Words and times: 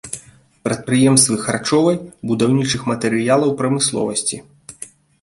Прадпрыемствы 0.67 1.35
харчовай, 1.43 2.01
будаўнічых 2.31 2.81
матэрыялаў 2.91 3.57
прамысловасці. 3.63 4.45